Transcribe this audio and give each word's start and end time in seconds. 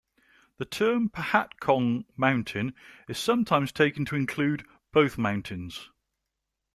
The 0.57 0.65
term 0.65 1.09
"Pohatcong 1.09 2.05
Mountain" 2.17 2.73
is 3.07 3.19
sometimes 3.19 3.71
taken 3.71 4.03
to 4.05 4.15
include 4.15 4.65
both 4.91 5.19
mountains. 5.19 5.91